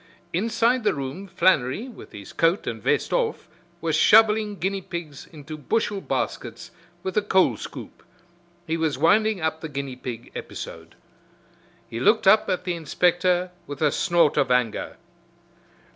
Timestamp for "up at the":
12.25-12.73